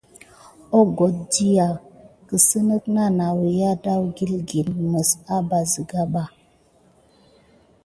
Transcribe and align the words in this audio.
Əgohet 0.77 1.17
ɗiyi 1.31 1.67
kisine 2.27 2.75
na 2.95 3.03
nawuya 3.17 3.71
deglukedi 3.83 4.61
mis 4.91 5.09
aba 5.35 5.57
siga 5.71 6.01
ba. 6.13 6.23